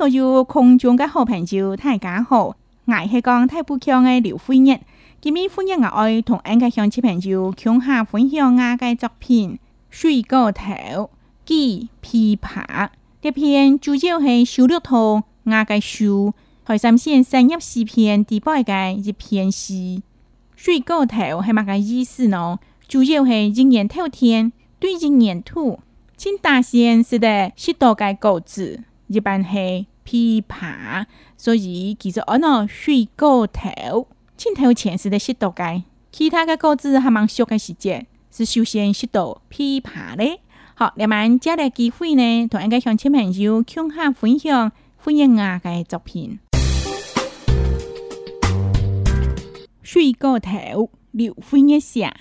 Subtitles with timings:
[0.00, 2.56] 所有空中嘅好朋友，大家好，
[2.86, 4.80] 我系讲太富强嘅刘富强，
[5.20, 9.56] 今日欢迎我爱同爱嘅乡亲朋友，共下分享我嘅作品
[9.90, 11.10] 《水过头
[11.44, 12.38] 记琵琶》。
[13.20, 14.94] 这篇主要系写了图
[15.44, 16.32] 我嘅书
[16.64, 20.02] 《海山先生一篇第八嘅一篇诗。
[20.56, 22.58] 水过头系乜嘅意思呢？
[22.88, 25.78] 主要系一年头天对一年土，
[26.16, 29.88] 请大仙生嘅许多嘅句子，一般系。
[30.04, 31.04] 琵琶，
[31.36, 40.40] 所以其实我那水果头，开头前世的十多个，其他的果子还蛮小的细节，是首先学到琵琶的。
[40.74, 46.38] 好，那么借这个机会呢，同我们向乡亲朋友向下分享，欢迎啊的作品。
[49.82, 52.14] 水果头，柳一烟，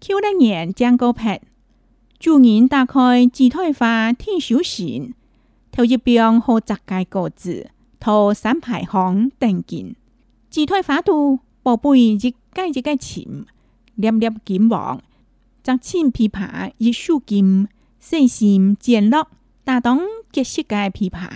[0.00, 1.40] 秋的眼，江歌拍。
[2.24, 5.12] 祝您打开自开花天少时，
[5.70, 7.68] 头一边好十几个字，
[8.00, 9.94] 头三排行订件。
[10.48, 13.26] 自开花都宝贝一盖一盖钱，
[13.96, 15.02] 粒粒金黄，
[15.62, 17.68] 张青琵琶一树金，
[18.00, 19.28] 身心健落，
[19.62, 20.00] 大当
[20.32, 21.28] 结十盖琵琶，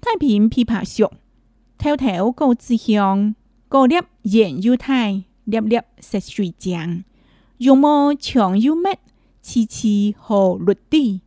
[0.00, 1.10] 太平琵琶熟，
[1.76, 3.34] 条条果子香，
[3.68, 7.02] 果粒艳又太，粒粒色水浆，
[7.58, 8.96] 容貌强又美。
[9.44, 11.20] 凄凄荷绿地，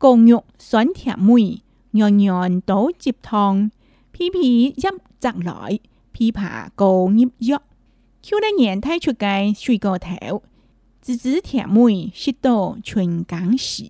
[0.00, 1.60] 皎皎霜甜月。
[1.92, 3.70] 样样都接通。
[4.12, 5.78] 皮皮叶长来，
[6.16, 7.58] 琵琶高入月。
[8.22, 10.10] 秋来年太出界，水果头，
[11.02, 13.84] 只只甜月十到全干死。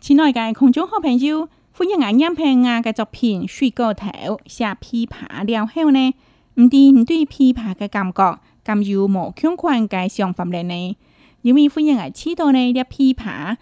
[0.00, 1.48] 亲爱的空中好朋友。
[1.78, 4.08] 欢迎爱欣赏人家的作品，水果头，
[4.46, 6.14] 写琵琶了后呢，
[6.54, 10.96] 唔知你对琵琶嘅感觉，咁有冇相关嘅想法咧呢？
[11.42, 13.58] 因为欢迎爱睇到呢只琵琶，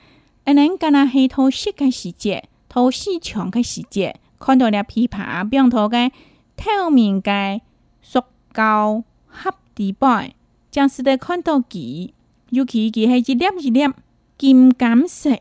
[0.46, 6.12] 可能佮那系透视嘅时节，透市场嘅时节，看到了琵琶，变咗个
[6.56, 7.62] 透明嘅
[8.00, 10.30] 塑胶盒底板，
[10.70, 12.12] 暂时的看到佢，
[12.50, 13.92] 尤其佢系一粒一粒
[14.38, 15.36] 金感性。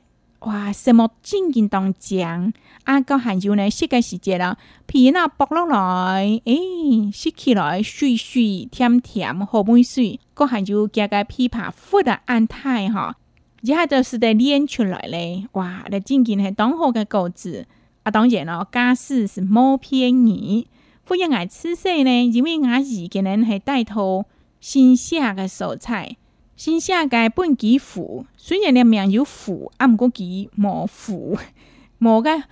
[0.46, 2.52] 哇，什么正经当讲
[2.84, 3.00] 啊？
[3.00, 10.20] 到杭州呢，四个季节了，皮那剥落来，诶，吃起来水水甜甜，好美水。
[10.36, 13.16] 到杭州加个琵琶，富的安泰哈，
[13.62, 15.48] 一下就是得练出来嘞。
[15.54, 17.66] 哇，那正经系当好嘅果子。
[18.04, 18.12] 啊！
[18.12, 20.68] 当然了，家事是冇便宜。
[21.08, 24.26] 我然爱吃些呢，因为我自己呢系带头
[24.60, 26.18] 新鲜嘅蔬菜。
[26.56, 29.26] 新写界本几腐，虽然个名有
[29.78, 31.38] 啊毋过其没腐，
[32.00, 32.44] 无 个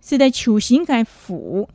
[0.00, 1.68] 是在求生在腐。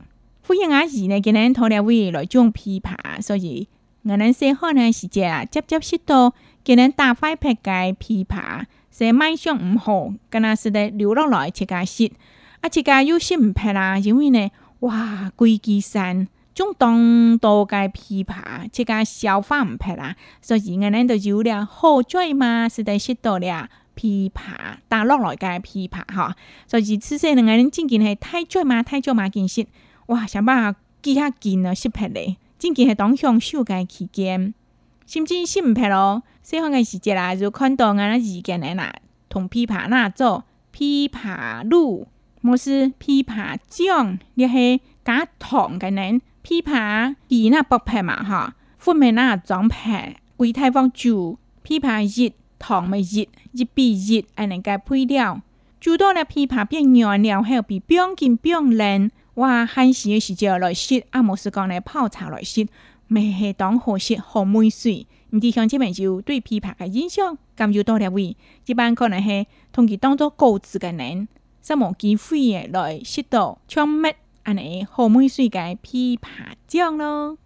[0.46, 3.66] 呼应阿弟呢，给人掏了位来种枇杷，所以
[4.04, 12.12] 我们生好呢时间啊，接接拾到给人大块劈个枇杷，生卖相毋好，跟那是得留落来吃家食，
[12.60, 14.48] 啊吃家又心毋拍啦，因为呢，
[14.80, 16.28] 哇贵枝山。
[16.56, 18.34] 种东多该枇杷，
[18.72, 20.16] 这个消化唔撇啦。
[20.40, 24.30] 所以，我们都有了喝醉嘛，是在吃多了枇杷，
[24.88, 26.34] 打落来个枇杷哈。
[26.66, 29.66] 所以，此时恁个恁正经系太醉嘛，太醉嘛，见说
[30.06, 32.38] 哇，想办法记下记呢，识拍嘞。
[32.58, 34.54] 正经系当享受该期间，
[35.06, 36.22] 甚至识唔拍咯。
[36.42, 38.94] 细汉个时节啦，就看到阿拉自家奶啦，
[39.28, 42.08] 同枇杷那做枇杷露，
[42.40, 46.18] 莫是枇杷酱，亦系加糖个恁。
[46.46, 49.74] 枇杷、以那不皮嘛哈，富美那装皮、
[50.36, 53.00] 桂泰、方酒，枇杷、蜜、糖、蜜、
[53.50, 55.40] 一比一，安尼个配料，
[55.80, 59.10] 诸多了枇杷变软了，还有比冰甜、冰冷。
[59.34, 62.68] 哇，寒时的时节来食，阿姆是讲来泡茶来食，
[63.08, 65.04] 梅是当好食喝梅水。
[65.30, 68.36] 你像这面就对枇杷个印象，感觉多了位，
[68.66, 71.26] 一般可能是同其当做枸子个人，
[71.60, 74.14] 什么机会来吃到、尝麦？
[74.46, 76.18] 安尼好梅水该枇杷
[76.68, 77.36] 酱咯。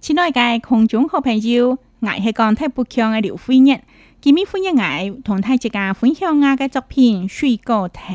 [0.00, 3.82] 亲爱嘅空中好朋友，我係講太不強嘅劉惠日，
[4.22, 4.64] 今日歡
[5.04, 8.14] 迎我同大家分享我嘅作品《水果頭》，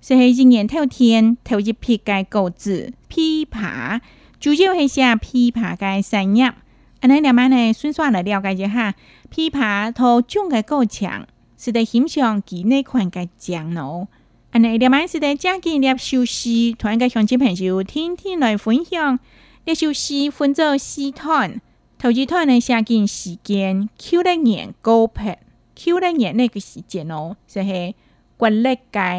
[0.00, 4.00] 就係一年頭天頭一批嘅果子枇杷，
[4.38, 6.52] 主要係寫枇杷嘅產業。
[7.00, 8.94] 安尼兩晚呢，順便嚟了解一下。
[9.30, 11.26] 枇杷土种个够强，
[11.58, 14.08] 是在欣赏几内款个酱哦。
[14.52, 19.18] 安尼一两是在正经列休息，团个乡亲朋友天天来分享
[19.64, 21.60] 列休息分做四团，
[21.98, 25.38] 头一团呢下进时间，秋年高拍，
[25.76, 27.94] 秋年那个时间哦，就是
[28.38, 29.18] 国历界二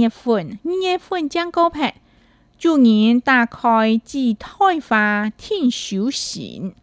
[0.00, 1.94] 月份，二月份将高拍，
[2.58, 6.74] 祝年大开至开花，天修行。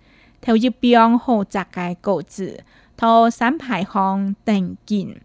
[0.41, 2.63] 投入编好杂个歌子，
[2.95, 5.17] 讨三牌行定紧。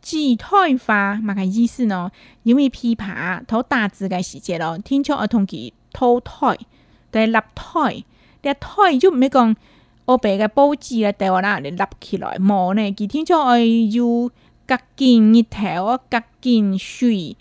[0.00, 2.10] 字退化，嘛个意思呢？
[2.42, 6.58] 因为琵琶讨大字嘅时节咯，天朝儿童记土台，
[7.10, 8.04] 第立胎，
[8.42, 9.56] 第胎就唔免讲，
[10.06, 12.92] 乌白个布置个地方啦，立起来，冇呢？
[12.92, 14.30] 记天朝儿童
[14.68, 17.38] 记近日头，格近水，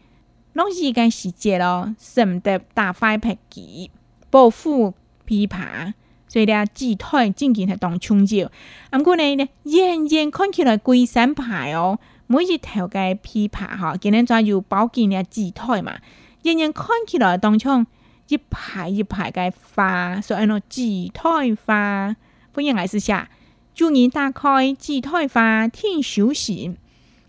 [0.54, 3.92] 拢是个时节咯，省得大发白己，
[4.30, 4.94] 保护
[5.28, 5.94] 琵琶。
[6.34, 8.50] 所以呢，枝台真正系当春蕉，
[8.90, 15.96] 咁过呢呢，人人看起来贵三排哦，每一头嘅枇杷哈，今年再有保几粒枝台嘛，
[16.42, 17.86] 人人看起来当成
[18.30, 21.30] 一排一排嘅花，所以呢，枝台
[21.68, 22.16] 花，
[22.52, 23.30] 欢迎来试下，
[23.76, 26.78] 祝你打开枝台花，添寿喜。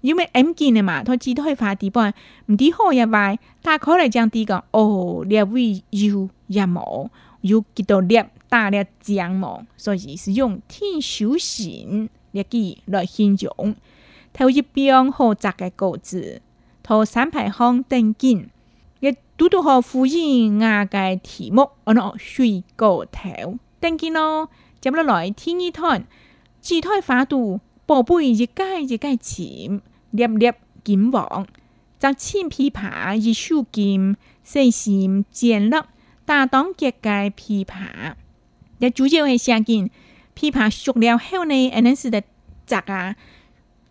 [0.04, 2.12] 因为 M 记的嘛，他只退发地方，
[2.48, 7.08] 唔知好也坏，他可能将啲讲哦，列位有也冇，
[7.40, 13.74] 有几多列大列将冇，所以是用天修行列记来形容。
[14.34, 16.42] 头一边好窄嘅果子，
[16.82, 18.50] 头三排方等紧，
[19.00, 24.50] 也拄拄好呼应我嘅题目，我喏水果头等紧咯，
[24.82, 26.06] 接落来天一团，
[26.60, 27.60] 只退发度。
[27.86, 29.82] 宝贝一届一届潜，
[30.14, 30.52] 粒粒
[30.84, 31.44] 紧旺，
[31.98, 35.76] 杂沁枇杷，一树金，岁心渐绿，
[36.24, 38.14] 大冬结界枇杷。
[38.78, 39.90] 那煮酒会伤紧，
[40.36, 42.22] 枇杷熟了后呢，安能是咧
[42.64, 43.16] 摘啊，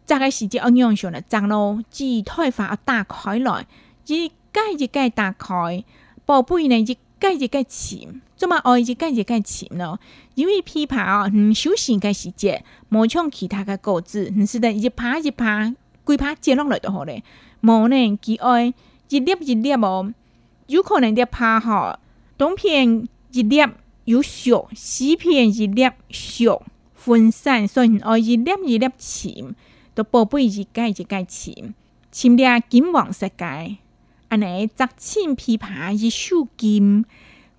[0.06, 3.68] 摘个时节，红阳上了摘咯，枝开花打开来，
[4.08, 5.84] 日盖日盖打开，
[6.26, 8.22] 宝贝呢，日盖日盖沉。
[8.38, 10.00] 做么哦，日盖日盖沉咯，
[10.36, 15.74] 因为枇杷哦，毋小心个时节，冒像其他个果子，毋是咧一爬一爬。
[16.04, 17.24] 规爬接落来就好咧。
[17.62, 18.74] 无呢几爱
[19.10, 20.14] 一粒一粒哦，
[20.68, 21.98] 有可能一拍吼，
[22.38, 23.64] 东片一粒
[24.06, 26.48] 有血，西片一粒血
[26.94, 29.56] 分散，所以哦一粒一粒浅，
[29.94, 31.74] 都宝贝一盖一盖浅，
[32.12, 33.78] 浅得金黄色介，
[34.28, 37.06] 阿奶摘青皮爬一收金，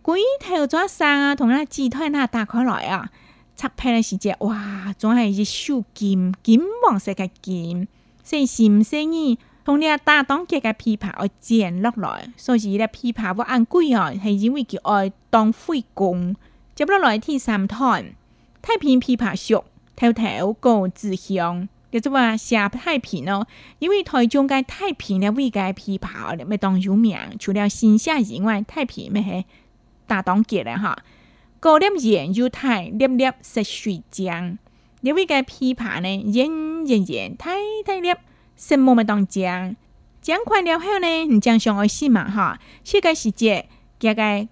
[0.02, 3.08] 鬼头左生啊，同阿鸡腿那打开来啊，
[3.56, 7.88] 拆片嘞时节哇，总系一收金，金黄色介金。
[8.24, 16.34] 细心细腻，从你大当家个琵琶而剪落来，所以咧琵琶要按贵哦，系因为佮爱当费工。
[16.74, 18.02] 接落来第三趟，
[18.62, 19.62] 太平琵琶俗，
[19.94, 21.68] 头头高自香。
[21.92, 23.46] 叫做话下太平哦，
[23.78, 29.44] 因为台中个太平咧位个琵琶咧咪当有名，除了新夏以外，太平咪系
[30.06, 30.96] 大当家咧哈。
[31.60, 34.56] 高粱盐又太粒粒是水浆。
[35.04, 36.48] 呢位嘅枇杷呢，圓
[36.86, 37.50] 圓圓，大
[37.84, 38.08] 大粒，
[38.56, 39.76] 什麼咪當醬，
[40.24, 43.64] 醬塊了後呢，你醬上愛試嘛哈，這個時節，
[43.98, 44.48] 這個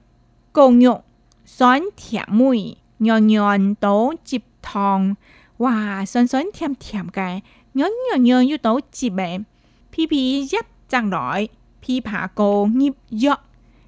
[0.53, 1.05] 狗肉
[1.47, 5.17] 酸甜梅，軟軟倒汁湯，
[5.57, 7.41] 哇，酸酸甜甜嘅，
[7.75, 9.43] 軟軟軟又倒汁嘅，
[9.91, 10.51] 皮皮一
[10.87, 11.49] 張來，
[11.83, 13.41] 枇杷膏入藥，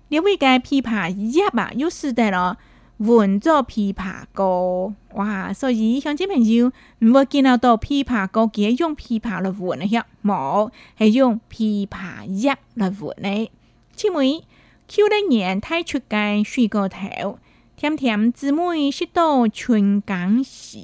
[0.08, 0.82] 呢位嘅枇杷
[1.14, 2.56] 葉啊，又是得咯。
[2.98, 5.52] 闻着枇杷膏，哇！
[5.52, 6.70] 所以乡亲朋友，
[7.00, 13.50] 唔要见到到枇杷膏，记得用枇杷来滚啊，遐冇系用枇杷叶来滚咧。
[13.96, 14.44] 姐妹，
[14.86, 17.00] 秋的年太出街水过头，
[17.76, 20.78] 甜甜姊妹是到春江时，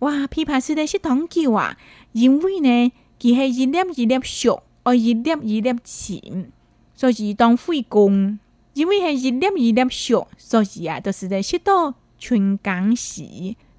[0.00, 0.28] 哇！
[0.28, 1.76] 枇杷树咧是冬季啊，
[2.12, 6.52] 因为呢，佢系一粒一粒熟，而一粒一粒甜，
[6.94, 8.38] 所以当水工。
[8.74, 13.22] 因为系一粒一粒小，所以啊，都是在拾到春耕时，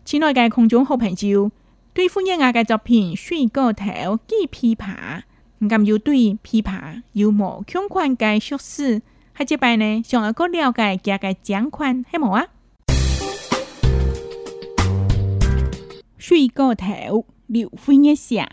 [0.06, 1.52] 亲爱嘅空中好朋友，
[1.94, 3.86] 对福建啊嘅作品水果头
[4.26, 5.24] 记琶，杷，
[5.68, 9.02] 咁又对琵琶有冇相关嘅叙事？
[9.38, 12.48] 下一摆呢，想要哥了解加个奖款系冇啊？
[16.18, 18.48] 水果头，刘欢一写，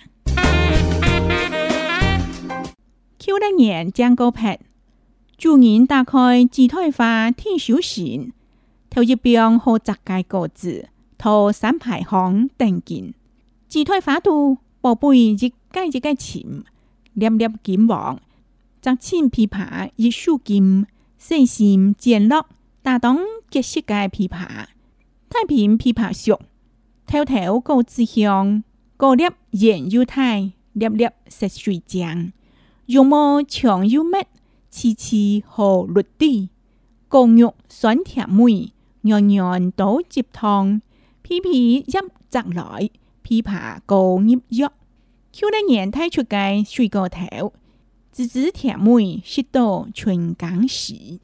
[3.21, 4.59] 秋来年奖个牌。
[5.43, 8.33] 主人打开自开花听手线，
[8.89, 13.13] 头一边和杂介个子，头三排行订件。
[13.67, 16.45] 自开花度，宝贝一盖一盖浅，
[17.15, 18.21] 粒粒金黄，
[18.81, 20.87] 张青枇杷一树金，
[21.19, 22.47] 细心健落，
[22.81, 23.19] 大当
[23.51, 24.47] 结实介枇杷。
[25.29, 26.41] 太平枇杷熟，
[27.05, 28.63] 条条果子香，
[28.97, 30.47] 果粒圆又大，粒
[30.89, 32.31] 粒食水浆，
[32.87, 34.13] 用末强又密。
[34.73, 36.49] 次次河栗啲，
[37.09, 40.81] 共肉酸甜梅，樣樣都接湯，
[41.21, 41.83] 皮皮一
[42.31, 42.89] 摘來，
[43.23, 44.73] 枇杷膏入藥。
[45.31, 47.53] Q 得年推出嘅水果頭，
[48.11, 51.21] 子子甜梅，食到全港市。